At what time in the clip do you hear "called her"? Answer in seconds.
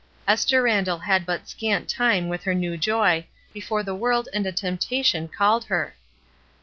5.27-5.93